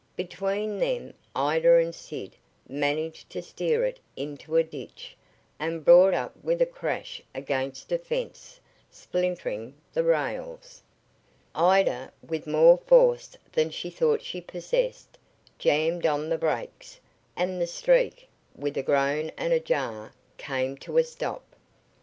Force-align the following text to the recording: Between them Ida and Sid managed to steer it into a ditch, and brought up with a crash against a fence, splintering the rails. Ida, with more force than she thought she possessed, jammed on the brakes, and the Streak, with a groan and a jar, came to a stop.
Between 0.15 0.79
them 0.79 1.13
Ida 1.35 1.75
and 1.77 1.93
Sid 1.93 2.35
managed 2.67 3.29
to 3.29 3.41
steer 3.43 3.85
it 3.85 3.99
into 4.15 4.55
a 4.55 4.63
ditch, 4.63 5.15
and 5.59 5.85
brought 5.85 6.15
up 6.15 6.31
with 6.43 6.59
a 6.59 6.65
crash 6.65 7.21
against 7.35 7.91
a 7.91 7.99
fence, 7.99 8.59
splintering 8.89 9.75
the 9.93 10.03
rails. 10.03 10.81
Ida, 11.53 12.11
with 12.27 12.47
more 12.47 12.77
force 12.79 13.37
than 13.51 13.69
she 13.69 13.91
thought 13.91 14.23
she 14.23 14.41
possessed, 14.41 15.19
jammed 15.59 16.07
on 16.07 16.29
the 16.29 16.37
brakes, 16.39 16.99
and 17.35 17.61
the 17.61 17.67
Streak, 17.67 18.27
with 18.55 18.77
a 18.77 18.81
groan 18.81 19.31
and 19.37 19.53
a 19.53 19.59
jar, 19.59 20.13
came 20.39 20.75
to 20.77 20.97
a 20.97 21.03
stop. 21.03 21.43